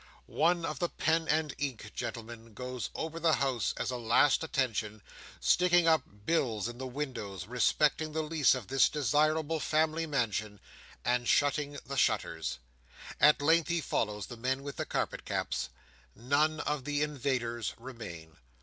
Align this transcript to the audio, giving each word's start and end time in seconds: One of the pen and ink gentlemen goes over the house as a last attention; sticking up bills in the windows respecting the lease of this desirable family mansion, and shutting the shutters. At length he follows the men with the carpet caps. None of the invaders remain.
One 0.25 0.65
of 0.65 0.79
the 0.79 0.89
pen 0.89 1.27
and 1.27 1.53
ink 1.59 1.91
gentlemen 1.93 2.55
goes 2.55 2.89
over 2.95 3.19
the 3.19 3.33
house 3.35 3.71
as 3.77 3.91
a 3.91 3.97
last 3.97 4.43
attention; 4.43 5.03
sticking 5.39 5.87
up 5.87 6.25
bills 6.25 6.67
in 6.67 6.79
the 6.79 6.87
windows 6.87 7.45
respecting 7.45 8.11
the 8.11 8.23
lease 8.23 8.55
of 8.55 8.65
this 8.65 8.89
desirable 8.89 9.59
family 9.59 10.07
mansion, 10.07 10.59
and 11.05 11.27
shutting 11.27 11.77
the 11.85 11.97
shutters. 11.97 12.57
At 13.19 13.43
length 13.43 13.67
he 13.67 13.79
follows 13.79 14.25
the 14.25 14.37
men 14.37 14.63
with 14.63 14.77
the 14.77 14.87
carpet 14.87 15.23
caps. 15.23 15.69
None 16.15 16.61
of 16.61 16.83
the 16.85 17.03
invaders 17.03 17.75
remain. 17.77 18.37